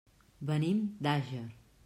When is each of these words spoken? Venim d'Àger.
Venim 0.51 0.81
d'Àger. 1.09 1.47